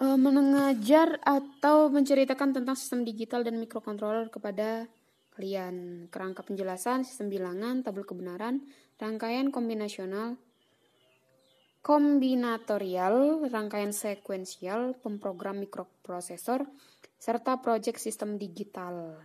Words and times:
uh, 0.00 0.18
mengajar 0.18 1.20
atau 1.24 1.88
menceritakan 1.88 2.56
tentang 2.56 2.76
sistem 2.76 3.04
digital 3.04 3.44
dan 3.44 3.56
mikrokontroler 3.60 4.28
kepada 4.28 4.88
kalian. 5.36 6.06
Kerangka 6.08 6.44
penjelasan, 6.44 7.04
sistem 7.04 7.28
bilangan, 7.28 7.84
tabel 7.84 8.08
kebenaran, 8.08 8.64
rangkaian 8.96 9.52
kombinasional, 9.52 10.40
kombinatorial, 11.84 13.46
rangkaian 13.52 13.92
sekuensial, 13.92 14.96
pemrogram 14.98 15.60
mikroprosesor, 15.60 16.64
serta 17.20 17.60
proyek 17.60 18.00
sistem 18.00 18.40
digital. 18.40 19.20